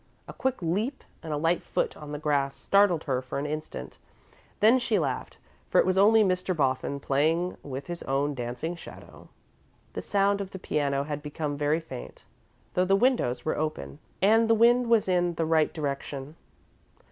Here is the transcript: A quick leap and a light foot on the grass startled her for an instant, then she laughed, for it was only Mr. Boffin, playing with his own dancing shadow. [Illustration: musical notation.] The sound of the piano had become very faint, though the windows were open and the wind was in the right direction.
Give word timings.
A 0.27 0.33
quick 0.33 0.63
leap 0.63 1.03
and 1.21 1.31
a 1.31 1.37
light 1.37 1.61
foot 1.61 1.95
on 1.95 2.11
the 2.11 2.17
grass 2.17 2.55
startled 2.55 3.03
her 3.03 3.21
for 3.21 3.37
an 3.37 3.45
instant, 3.45 3.99
then 4.59 4.79
she 4.79 4.97
laughed, 4.97 5.37
for 5.69 5.77
it 5.77 5.85
was 5.85 5.95
only 5.95 6.23
Mr. 6.23 6.55
Boffin, 6.55 6.99
playing 6.99 7.55
with 7.61 7.85
his 7.85 8.01
own 8.01 8.33
dancing 8.33 8.75
shadow. 8.75 9.29
[Illustration: 9.29 9.29
musical 9.35 9.93
notation.] 9.93 9.93
The 9.93 10.01
sound 10.01 10.41
of 10.41 10.51
the 10.53 10.67
piano 10.67 11.03
had 11.03 11.21
become 11.21 11.55
very 11.55 11.79
faint, 11.79 12.23
though 12.73 12.85
the 12.85 12.95
windows 12.95 13.45
were 13.45 13.55
open 13.59 13.99
and 14.23 14.49
the 14.49 14.55
wind 14.55 14.89
was 14.89 15.07
in 15.07 15.35
the 15.35 15.45
right 15.45 15.71
direction. 15.71 16.35